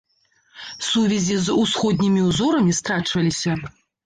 Сувязі 0.87 1.35
з 1.49 1.57
усходнімі 1.65 2.25
ўзорамі 2.29 2.75
страчваліся. 2.79 3.53